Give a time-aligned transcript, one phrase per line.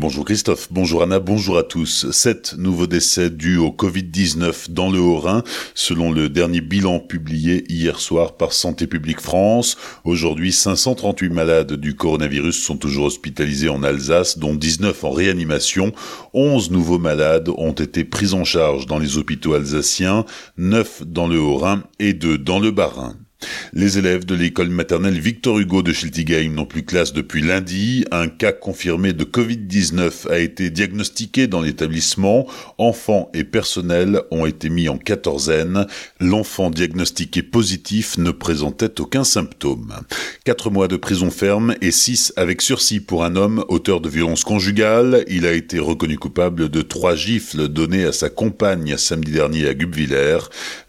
[0.00, 2.08] Bonjour Christophe, bonjour Anna, bonjour à tous.
[2.12, 5.42] Sept nouveaux décès dus au Covid-19 dans le Haut-Rhin,
[5.74, 9.76] selon le dernier bilan publié hier soir par Santé publique France.
[10.04, 15.92] Aujourd'hui, 538 malades du coronavirus sont toujours hospitalisés en Alsace, dont 19 en réanimation.
[16.32, 20.24] 11 nouveaux malades ont été pris en charge dans les hôpitaux alsaciens,
[20.58, 23.16] 9 dans le Haut-Rhin et 2 dans le Bas-Rhin.
[23.72, 28.04] Les élèves de l'école maternelle Victor Hugo de Schiltigheim n'ont plus classe depuis lundi.
[28.10, 32.46] Un cas confirmé de Covid-19 a été diagnostiqué dans l'établissement.
[32.78, 35.86] Enfants et personnel ont été mis en quatorzaine.
[36.18, 39.94] L'enfant diagnostiqué positif ne présentait aucun symptôme.
[40.44, 44.44] Quatre mois de prison ferme et six avec sursis pour un homme auteur de violences
[44.44, 45.24] conjugales.
[45.28, 49.74] Il a été reconnu coupable de trois gifles données à sa compagne samedi dernier à
[49.74, 50.38] Gubviller.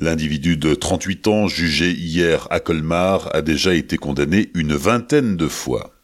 [0.00, 5.48] L'individu de 38 ans jugé hier à Colmar a déjà été condamné une vingtaine de
[5.48, 5.97] fois.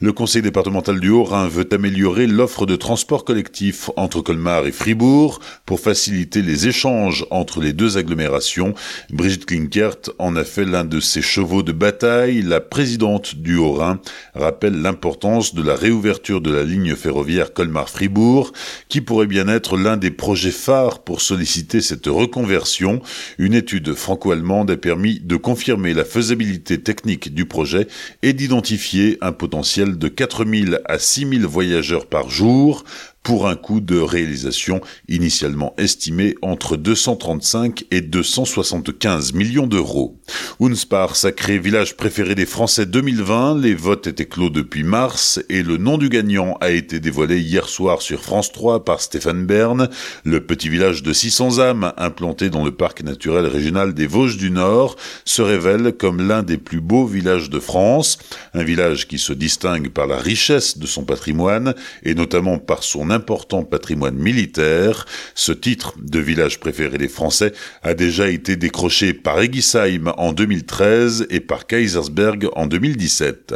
[0.00, 5.40] Le conseil départemental du Haut-Rhin veut améliorer l'offre de transport collectif entre Colmar et Fribourg
[5.66, 8.74] pour faciliter les échanges entre les deux agglomérations.
[9.10, 12.42] Brigitte Klinkert en a fait l'un de ses chevaux de bataille.
[12.42, 14.00] La présidente du Haut-Rhin
[14.34, 18.52] rappelle l'importance de la réouverture de la ligne ferroviaire Colmar-Fribourg,
[18.88, 23.02] qui pourrait bien être l'un des projets phares pour solliciter cette reconversion.
[23.38, 27.86] Une étude franco-allemande a permis de confirmer la faisabilité technique du projet
[28.22, 32.82] et d'identifier un potentiel potentiel de 4000 à 6000 voyageurs par jour,
[33.22, 40.18] pour un coût de réalisation initialement estimé entre 235 et 275 millions d'euros.
[40.60, 45.76] Unspar, sacré village préféré des Français 2020, les votes étaient clos depuis mars et le
[45.76, 49.88] nom du gagnant a été dévoilé hier soir sur France 3 par Stéphane Bern.
[50.24, 54.50] Le petit village de 600 âmes implanté dans le parc naturel régional des Vosges du
[54.50, 58.18] Nord se révèle comme l'un des plus beaux villages de France,
[58.54, 63.09] un village qui se distingue par la richesse de son patrimoine et notamment par son
[63.10, 65.06] important patrimoine militaire.
[65.34, 71.26] Ce titre de village préféré des Français a déjà été décroché par Egisheim en 2013
[71.30, 73.54] et par Kaisersberg en 2017.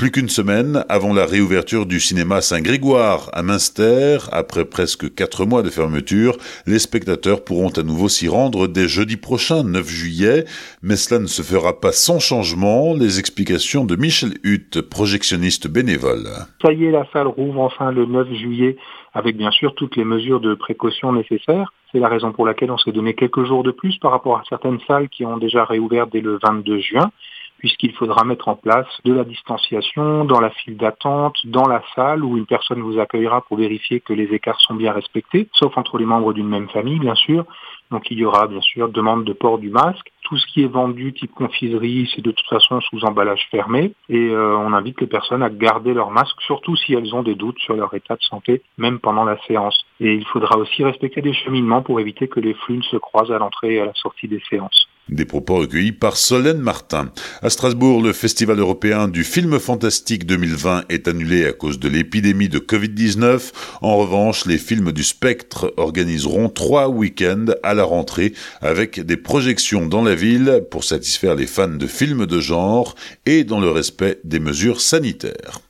[0.00, 5.62] Plus qu'une semaine avant la réouverture du cinéma Saint-Grégoire à Münster, après presque quatre mois
[5.62, 10.46] de fermeture, les spectateurs pourront à nouveau s'y rendre dès jeudi prochain, 9 juillet,
[10.82, 12.94] mais cela ne se fera pas sans changement.
[12.94, 16.28] Les explications de Michel Hutt, projectionniste bénévole.
[16.62, 18.78] Ça y est, la salle rouvre enfin le 9 juillet
[19.12, 21.74] avec bien sûr toutes les mesures de précaution nécessaires.
[21.92, 24.44] C'est la raison pour laquelle on s'est donné quelques jours de plus par rapport à
[24.48, 27.10] certaines salles qui ont déjà réouvert dès le 22 juin
[27.60, 32.24] puisqu'il faudra mettre en place de la distanciation dans la file d'attente, dans la salle
[32.24, 35.98] où une personne vous accueillera pour vérifier que les écarts sont bien respectés, sauf entre
[35.98, 37.44] les membres d'une même famille, bien sûr.
[37.90, 40.10] Donc il y aura bien sûr demande de port du masque.
[40.22, 43.92] Tout ce qui est vendu type confiserie, c'est de toute façon sous emballage fermé.
[44.08, 47.34] Et euh, on invite les personnes à garder leur masque, surtout si elles ont des
[47.34, 49.84] doutes sur leur état de santé, même pendant la séance.
[49.98, 53.32] Et il faudra aussi respecter des cheminements pour éviter que les flux ne se croisent
[53.32, 54.89] à l'entrée et à la sortie des séances.
[55.08, 57.10] Des propos recueillis par Solène Martin.
[57.42, 62.48] À Strasbourg, le Festival européen du film fantastique 2020 est annulé à cause de l'épidémie
[62.48, 63.50] de Covid-19.
[63.80, 69.86] En revanche, les films du Spectre organiseront trois week-ends à la rentrée avec des projections
[69.86, 72.94] dans la ville pour satisfaire les fans de films de genre
[73.26, 75.60] et dans le respect des mesures sanitaires.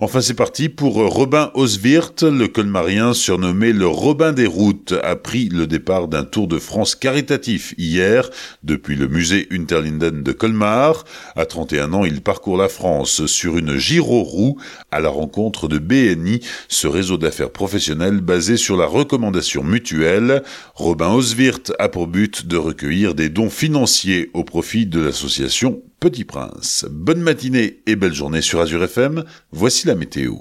[0.00, 5.48] Enfin, c'est parti pour Robin Oswirt, le colmarien surnommé le Robin des routes, a pris
[5.48, 8.28] le départ d'un tour de France caritatif hier
[8.62, 11.04] depuis le musée Unterlinden de Colmar.
[11.34, 14.58] À 31 ans, il parcourt la France sur une giro-roue
[14.90, 20.42] à la rencontre de BNI, ce réseau d'affaires professionnelles basé sur la recommandation mutuelle.
[20.74, 26.24] Robin Oswirt a pour but de recueillir des dons financiers au profit de l'association Petit
[26.24, 26.86] Prince.
[26.88, 29.24] Bonne matinée et belle journée sur Azure FM.
[29.50, 30.36] Voici la météo.